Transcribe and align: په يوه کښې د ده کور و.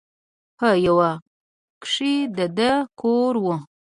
په 0.57 0.69
يوه 0.85 1.11
کښې 1.83 2.13
د 2.37 2.37
ده 2.57 2.71
کور 2.99 3.33
و. 3.43 3.45